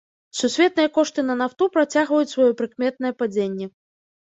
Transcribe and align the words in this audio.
Сусветныя 0.37 0.89
кошты 0.95 1.25
на 1.27 1.35
нафту 1.43 1.69
працягваюць 1.77 2.33
сваё 2.33 2.49
прыкметнае 2.63 3.13
падзенне. 3.23 3.73